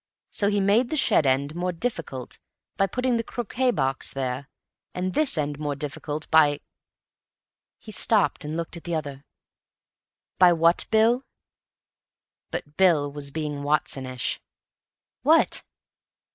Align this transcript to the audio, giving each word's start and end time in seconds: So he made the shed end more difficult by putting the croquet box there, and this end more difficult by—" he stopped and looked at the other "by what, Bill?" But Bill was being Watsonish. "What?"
So 0.31 0.49
he 0.49 0.59
made 0.59 0.89
the 0.89 0.95
shed 0.95 1.27
end 1.27 1.53
more 1.53 1.71
difficult 1.71 2.39
by 2.75 2.87
putting 2.87 3.17
the 3.17 3.23
croquet 3.23 3.69
box 3.69 4.13
there, 4.13 4.49
and 4.95 5.13
this 5.13 5.37
end 5.37 5.59
more 5.59 5.75
difficult 5.75 6.27
by—" 6.31 6.61
he 7.77 7.91
stopped 7.91 8.43
and 8.43 8.57
looked 8.57 8.75
at 8.75 8.85
the 8.85 8.95
other 8.95 9.23
"by 10.39 10.53
what, 10.53 10.87
Bill?" 10.89 11.23
But 12.49 12.77
Bill 12.77 13.11
was 13.11 13.29
being 13.29 13.61
Watsonish. 13.61 14.39
"What?" 15.21 15.61